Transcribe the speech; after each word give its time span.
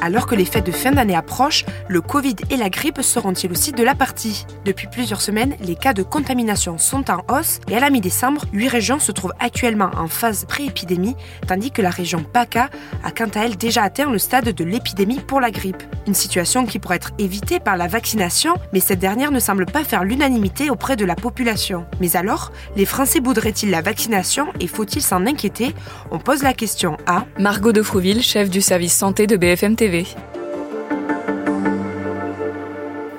Alors 0.00 0.26
que 0.26 0.36
les 0.36 0.44
fêtes 0.44 0.66
de 0.66 0.70
fin 0.70 0.92
d'année 0.92 1.16
approchent, 1.16 1.64
le 1.88 2.00
Covid 2.00 2.36
et 2.50 2.56
la 2.56 2.70
grippe 2.70 3.02
seront-ils 3.02 3.50
aussi 3.50 3.72
de 3.72 3.82
la 3.82 3.96
partie? 3.96 4.46
Depuis 4.64 4.86
plusieurs 4.86 5.20
semaines, 5.20 5.56
les 5.60 5.74
cas 5.74 5.92
de 5.92 6.04
contamination 6.04 6.78
sont 6.78 7.10
en 7.10 7.24
hausse 7.28 7.58
et 7.68 7.76
à 7.76 7.80
la 7.80 7.90
mi-décembre, 7.90 8.44
8 8.52 8.68
régions 8.68 9.00
se 9.00 9.10
trouvent 9.10 9.32
actuellement 9.40 9.90
en 9.96 10.06
phase 10.06 10.44
pré-épidémie, 10.44 11.16
tandis 11.48 11.72
que 11.72 11.82
la 11.82 11.90
région 11.90 12.22
PACA 12.22 12.70
a 13.02 13.10
quant 13.10 13.28
à 13.34 13.44
elle 13.44 13.56
déjà 13.56 13.82
atteint 13.82 14.08
le 14.08 14.18
stade 14.18 14.50
de 14.50 14.64
l'épidémie 14.64 15.18
pour 15.18 15.40
la 15.40 15.50
grippe. 15.50 15.82
Une 16.06 16.14
situation 16.14 16.64
qui 16.64 16.78
pourrait 16.78 16.96
être 16.96 17.10
évitée 17.18 17.58
par 17.58 17.76
la 17.76 17.88
vaccination, 17.88 18.54
mais 18.72 18.80
cette 18.80 19.00
dernière 19.00 19.32
ne 19.32 19.40
semble 19.40 19.66
pas 19.66 19.82
faire 19.82 20.04
l'unanimité 20.04 20.70
auprès 20.70 20.94
de 20.94 21.04
la 21.04 21.16
population. 21.16 21.86
Mais 22.00 22.14
alors, 22.16 22.52
les 22.76 22.86
Français 22.86 23.18
voudraient-ils 23.18 23.70
la 23.70 23.82
vaccination 23.82 24.46
et 24.60 24.68
faut-il 24.68 25.02
s'en 25.02 25.26
inquiéter? 25.26 25.74
On 26.12 26.20
pose 26.20 26.44
la 26.44 26.54
question 26.54 26.96
à 27.06 27.26
Margot 27.40 27.72
de 27.72 27.82
Frouville, 27.82 28.22
chef 28.22 28.48
du 28.48 28.60
service 28.60 28.94
santé 28.94 29.26
de 29.26 29.36
BFM 29.36 29.74
TV. 29.74 29.87
Дивись. 29.88 30.37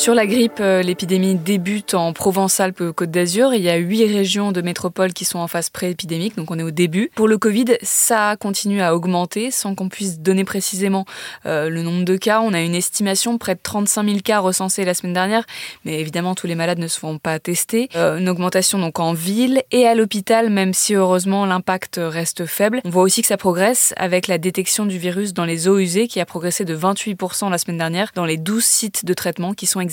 Sur 0.00 0.14
la 0.14 0.26
grippe, 0.26 0.60
euh, 0.60 0.80
l'épidémie 0.80 1.34
débute 1.34 1.92
en 1.92 2.14
Provence-Alpes-Côte 2.14 3.10
d'Azur. 3.10 3.52
Il 3.52 3.60
y 3.60 3.68
a 3.68 3.76
huit 3.76 4.06
régions 4.06 4.50
de 4.50 4.62
métropole 4.62 5.12
qui 5.12 5.26
sont 5.26 5.38
en 5.38 5.46
phase 5.46 5.68
pré-épidémique, 5.68 6.36
donc 6.36 6.50
on 6.50 6.58
est 6.58 6.62
au 6.62 6.70
début. 6.70 7.10
Pour 7.14 7.28
le 7.28 7.36
Covid, 7.36 7.66
ça 7.82 8.34
continue 8.40 8.80
à 8.80 8.94
augmenter 8.94 9.50
sans 9.50 9.74
qu'on 9.74 9.90
puisse 9.90 10.18
donner 10.20 10.44
précisément 10.44 11.04
euh, 11.44 11.68
le 11.68 11.82
nombre 11.82 12.06
de 12.06 12.16
cas. 12.16 12.40
On 12.40 12.54
a 12.54 12.62
une 12.62 12.74
estimation 12.74 13.36
près 13.36 13.54
de 13.54 13.60
35 13.62 14.06
000 14.06 14.18
cas 14.20 14.38
recensés 14.38 14.86
la 14.86 14.94
semaine 14.94 15.12
dernière, 15.12 15.44
mais 15.84 16.00
évidemment 16.00 16.34
tous 16.34 16.46
les 16.46 16.54
malades 16.54 16.78
ne 16.78 16.88
se 16.88 16.98
font 16.98 17.18
pas 17.18 17.38
tester. 17.38 17.90
Euh, 17.94 18.16
une 18.16 18.30
augmentation 18.30 18.78
donc 18.78 19.00
en 19.00 19.12
ville 19.12 19.62
et 19.70 19.86
à 19.86 19.94
l'hôpital, 19.94 20.48
même 20.48 20.72
si 20.72 20.94
heureusement 20.94 21.44
l'impact 21.44 22.00
reste 22.02 22.46
faible. 22.46 22.80
On 22.86 22.90
voit 22.90 23.02
aussi 23.02 23.20
que 23.20 23.28
ça 23.28 23.36
progresse 23.36 23.92
avec 23.98 24.28
la 24.28 24.38
détection 24.38 24.86
du 24.86 24.96
virus 24.96 25.34
dans 25.34 25.44
les 25.44 25.68
eaux 25.68 25.78
usées 25.78 26.08
qui 26.08 26.20
a 26.20 26.24
progressé 26.24 26.64
de 26.64 26.74
28% 26.74 27.50
la 27.50 27.58
semaine 27.58 27.76
dernière 27.76 28.12
dans 28.14 28.24
les 28.24 28.38
12 28.38 28.64
sites 28.64 29.04
de 29.04 29.12
traitement 29.12 29.52
qui 29.52 29.66
sont 29.66 29.89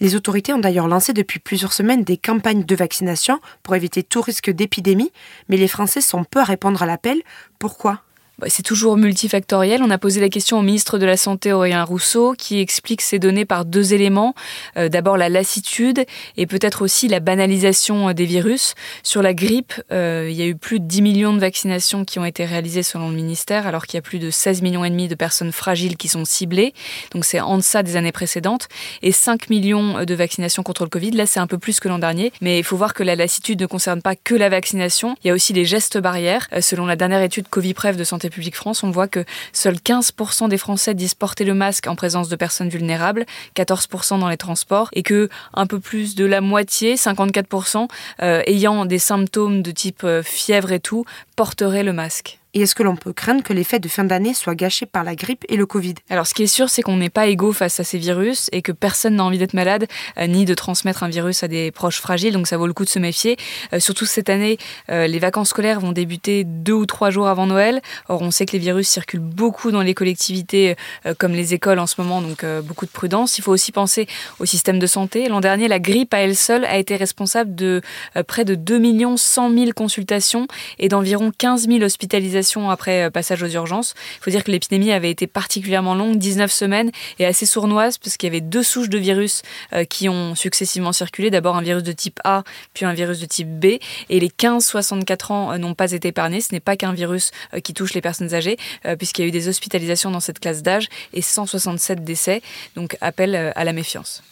les 0.00 0.14
autorités 0.14 0.52
ont 0.52 0.58
d'ailleurs 0.58 0.88
lancé 0.88 1.12
depuis 1.12 1.38
plusieurs 1.38 1.72
semaines 1.72 2.04
des 2.04 2.16
campagnes 2.16 2.64
de 2.64 2.76
vaccination 2.76 3.40
pour 3.62 3.74
éviter 3.74 4.02
tout 4.02 4.20
risque 4.20 4.50
d'épidémie, 4.50 5.12
mais 5.48 5.56
les 5.56 5.68
Français 5.68 6.00
sont 6.00 6.24
peu 6.24 6.40
à 6.40 6.44
répondre 6.44 6.82
à 6.82 6.86
l'appel. 6.86 7.20
Pourquoi? 7.58 8.02
C'est 8.48 8.62
toujours 8.62 8.96
multifactoriel. 8.96 9.82
On 9.82 9.90
a 9.90 9.98
posé 9.98 10.20
la 10.20 10.28
question 10.28 10.58
au 10.58 10.62
ministre 10.62 10.98
de 10.98 11.06
la 11.06 11.16
Santé, 11.16 11.52
Aurélien 11.52 11.84
Rousseau, 11.84 12.34
qui 12.36 12.60
explique 12.60 13.00
ces 13.02 13.18
données 13.18 13.44
par 13.44 13.64
deux 13.64 13.94
éléments. 13.94 14.34
Euh, 14.76 14.88
d'abord 14.88 15.16
la 15.16 15.28
lassitude 15.28 16.04
et 16.36 16.46
peut-être 16.46 16.82
aussi 16.82 17.08
la 17.08 17.20
banalisation 17.20 18.08
euh, 18.08 18.12
des 18.12 18.24
virus. 18.24 18.74
Sur 19.02 19.22
la 19.22 19.34
grippe, 19.34 19.74
euh, 19.90 20.28
il 20.30 20.36
y 20.36 20.42
a 20.42 20.46
eu 20.46 20.56
plus 20.56 20.80
de 20.80 20.84
10 20.84 21.02
millions 21.02 21.34
de 21.34 21.38
vaccinations 21.38 22.04
qui 22.04 22.18
ont 22.18 22.24
été 22.24 22.44
réalisées 22.44 22.82
selon 22.82 23.10
le 23.10 23.14
ministère, 23.14 23.66
alors 23.66 23.86
qu'il 23.86 23.96
y 23.96 23.98
a 23.98 24.02
plus 24.02 24.18
de 24.18 24.30
16 24.30 24.62
millions 24.62 24.84
et 24.84 24.90
demi 24.90 25.08
de 25.08 25.14
personnes 25.14 25.52
fragiles 25.52 25.96
qui 25.96 26.08
sont 26.08 26.24
ciblées. 26.24 26.74
Donc 27.12 27.24
c'est 27.24 27.40
en 27.40 27.56
deçà 27.58 27.82
des 27.82 27.96
années 27.96 28.12
précédentes. 28.12 28.68
Et 29.02 29.12
5 29.12 29.50
millions 29.50 30.04
de 30.04 30.14
vaccinations 30.14 30.62
contre 30.62 30.84
le 30.84 30.90
Covid. 30.90 31.12
Là, 31.12 31.26
c'est 31.26 31.40
un 31.40 31.46
peu 31.46 31.58
plus 31.58 31.80
que 31.80 31.88
l'an 31.88 31.98
dernier. 31.98 32.32
Mais 32.40 32.58
il 32.58 32.64
faut 32.64 32.76
voir 32.76 32.94
que 32.94 33.02
la 33.02 33.16
lassitude 33.16 33.60
ne 33.60 33.66
concerne 33.66 34.02
pas 34.02 34.16
que 34.16 34.34
la 34.34 34.48
vaccination. 34.48 35.16
Il 35.22 35.28
y 35.28 35.30
a 35.30 35.34
aussi 35.34 35.52
les 35.52 35.64
gestes 35.64 35.98
barrières. 35.98 36.48
Selon 36.60 36.86
la 36.86 36.96
dernière 36.96 37.22
étude 37.22 37.48
Covid-Prev 37.48 37.96
de 37.96 38.04
Santé 38.04 38.30
France, 38.54 38.82
on 38.82 38.90
voit 38.90 39.08
que 39.08 39.24
seuls 39.52 39.76
15% 39.76 40.48
des 40.48 40.58
Français 40.58 40.94
disent 40.94 41.14
porter 41.14 41.44
le 41.44 41.54
masque 41.54 41.86
en 41.86 41.94
présence 41.94 42.28
de 42.28 42.36
personnes 42.36 42.68
vulnérables, 42.68 43.24
14% 43.56 44.18
dans 44.18 44.28
les 44.28 44.36
transports, 44.36 44.88
et 44.92 45.02
que 45.02 45.28
un 45.54 45.66
peu 45.66 45.80
plus 45.80 46.14
de 46.14 46.24
la 46.24 46.40
moitié, 46.40 46.96
54%, 46.96 47.88
euh, 48.22 48.42
ayant 48.46 48.84
des 48.84 48.98
symptômes 48.98 49.62
de 49.62 49.70
type 49.70 50.04
euh, 50.04 50.22
fièvre 50.22 50.72
et 50.72 50.80
tout, 50.80 51.04
porteraient 51.36 51.84
le 51.84 51.92
masque. 51.92 52.41
Et 52.54 52.60
est-ce 52.60 52.74
que 52.74 52.82
l'on 52.82 52.96
peut 52.96 53.14
craindre 53.14 53.42
que 53.42 53.54
les 53.54 53.64
fêtes 53.64 53.82
de 53.82 53.88
fin 53.88 54.04
d'année 54.04 54.34
soient 54.34 54.54
gâchées 54.54 54.84
par 54.84 55.04
la 55.04 55.14
grippe 55.14 55.42
et 55.48 55.56
le 55.56 55.64
Covid? 55.64 55.94
Alors 56.10 56.26
ce 56.26 56.34
qui 56.34 56.42
est 56.42 56.46
sûr, 56.46 56.68
c'est 56.68 56.82
qu'on 56.82 56.98
n'est 56.98 57.08
pas 57.08 57.26
égaux 57.26 57.52
face 57.52 57.80
à 57.80 57.84
ces 57.84 57.96
virus 57.96 58.50
et 58.52 58.60
que 58.60 58.72
personne 58.72 59.16
n'a 59.16 59.24
envie 59.24 59.38
d'être 59.38 59.54
malade 59.54 59.86
euh, 60.18 60.26
ni 60.26 60.44
de 60.44 60.52
transmettre 60.52 61.02
un 61.02 61.08
virus 61.08 61.42
à 61.42 61.48
des 61.48 61.70
proches 61.70 61.98
fragiles, 61.98 62.34
donc 62.34 62.46
ça 62.46 62.58
vaut 62.58 62.66
le 62.66 62.74
coup 62.74 62.84
de 62.84 62.90
se 62.90 62.98
méfier. 62.98 63.38
Euh, 63.72 63.80
surtout 63.80 64.04
cette 64.04 64.28
année, 64.28 64.58
euh, 64.90 65.06
les 65.06 65.18
vacances 65.18 65.48
scolaires 65.48 65.80
vont 65.80 65.92
débuter 65.92 66.44
deux 66.44 66.74
ou 66.74 66.84
trois 66.84 67.08
jours 67.08 67.26
avant 67.26 67.46
Noël. 67.46 67.80
Or 68.10 68.20
on 68.20 68.30
sait 68.30 68.44
que 68.44 68.52
les 68.52 68.58
virus 68.58 68.86
circulent 68.86 69.20
beaucoup 69.20 69.70
dans 69.70 69.80
les 69.80 69.94
collectivités 69.94 70.76
comme 71.18 71.32
les 71.32 71.54
écoles 71.54 71.78
en 71.78 71.86
ce 71.86 71.94
moment, 71.98 72.20
donc 72.20 72.44
beaucoup 72.64 72.84
de 72.84 72.90
prudence. 72.90 73.38
Il 73.38 73.42
faut 73.42 73.52
aussi 73.52 73.72
penser 73.72 74.06
au 74.40 74.44
système 74.44 74.78
de 74.78 74.86
santé. 74.86 75.28
L'an 75.28 75.40
dernier, 75.40 75.68
la 75.68 75.78
grippe 75.78 76.12
à 76.12 76.18
elle 76.18 76.36
seule 76.36 76.64
a 76.66 76.76
été 76.76 76.96
responsable 76.96 77.54
de 77.54 77.80
près 78.26 78.44
de 78.44 78.54
2 78.54 79.16
100 79.16 79.50
000 79.50 79.70
consultations 79.74 80.46
et 80.78 80.88
d'environ 80.88 81.32
15 81.36 81.68
000 81.68 81.82
hospitalisations 81.82 82.41
après 82.70 83.04
euh, 83.04 83.10
passage 83.10 83.42
aux 83.42 83.48
urgences. 83.48 83.94
Il 84.18 84.24
faut 84.24 84.30
dire 84.30 84.44
que 84.44 84.50
l'épidémie 84.50 84.92
avait 84.92 85.10
été 85.10 85.26
particulièrement 85.26 85.94
longue, 85.94 86.18
19 86.18 86.50
semaines, 86.50 86.90
et 87.18 87.26
assez 87.26 87.46
sournoise, 87.46 87.98
parce 87.98 88.16
qu'il 88.16 88.28
y 88.28 88.30
avait 88.30 88.40
deux 88.40 88.62
souches 88.62 88.88
de 88.88 88.98
virus 88.98 89.42
euh, 89.72 89.84
qui 89.84 90.08
ont 90.08 90.34
successivement 90.34 90.92
circulé. 90.92 91.30
D'abord 91.30 91.56
un 91.56 91.62
virus 91.62 91.82
de 91.82 91.92
type 91.92 92.20
A, 92.24 92.42
puis 92.74 92.84
un 92.84 92.92
virus 92.92 93.20
de 93.20 93.26
type 93.26 93.48
B. 93.48 93.78
Et 94.08 94.20
les 94.20 94.28
15-64 94.28 95.32
ans 95.32 95.52
euh, 95.52 95.58
n'ont 95.58 95.74
pas 95.74 95.92
été 95.92 96.08
épargnés. 96.08 96.40
Ce 96.40 96.52
n'est 96.52 96.60
pas 96.60 96.76
qu'un 96.76 96.92
virus 96.92 97.30
qui 97.62 97.74
touche 97.74 97.94
les 97.94 98.00
personnes 98.00 98.34
âgées, 98.34 98.56
puisqu'il 98.98 99.22
y 99.22 99.24
a 99.24 99.28
eu 99.28 99.30
des 99.30 99.48
hospitalisations 99.48 100.10
dans 100.10 100.20
cette 100.20 100.40
classe 100.40 100.62
d'âge 100.62 100.88
et 101.12 101.22
167 101.22 102.04
décès. 102.04 102.42
Donc 102.76 102.96
appel 103.00 103.52
à 103.54 103.64
la 103.64 103.72
méfiance. 103.72 104.22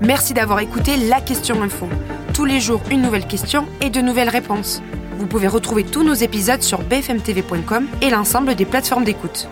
Merci 0.00 0.32
d'avoir 0.32 0.60
écouté 0.60 0.96
la 0.96 1.20
question 1.20 1.62
info. 1.62 1.86
Tous 2.32 2.46
les 2.46 2.58
jours, 2.58 2.80
une 2.90 3.02
nouvelle 3.02 3.26
question 3.26 3.66
et 3.82 3.90
de 3.90 4.00
nouvelles 4.00 4.30
réponses. 4.30 4.80
Vous 5.20 5.26
pouvez 5.26 5.48
retrouver 5.48 5.84
tous 5.84 6.02
nos 6.02 6.14
épisodes 6.14 6.62
sur 6.62 6.78
bfmtv.com 6.82 7.86
et 8.00 8.08
l'ensemble 8.08 8.54
des 8.54 8.64
plateformes 8.64 9.04
d'écoute. 9.04 9.48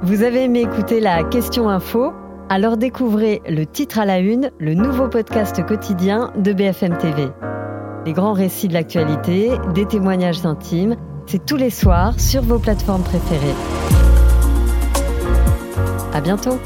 Vous 0.00 0.22
avez 0.22 0.44
aimé 0.44 0.62
écouter 0.62 1.00
la 1.00 1.22
question 1.22 1.68
info? 1.68 2.14
Alors 2.48 2.78
découvrez 2.78 3.42
le 3.46 3.66
titre 3.66 3.98
à 3.98 4.06
la 4.06 4.20
une, 4.20 4.50
le 4.58 4.72
nouveau 4.72 5.08
podcast 5.08 5.62
quotidien 5.66 6.32
de 6.38 6.54
BFM 6.54 6.96
TV. 6.96 7.28
Les 8.06 8.14
grands 8.14 8.32
récits 8.32 8.68
de 8.68 8.72
l'actualité, 8.72 9.50
des 9.74 9.84
témoignages 9.84 10.46
intimes, 10.46 10.96
c'est 11.26 11.44
tous 11.44 11.56
les 11.56 11.68
soirs 11.68 12.18
sur 12.18 12.40
vos 12.40 12.58
plateformes 12.58 13.02
préférées. 13.02 13.54
À 16.14 16.22
bientôt 16.22 16.58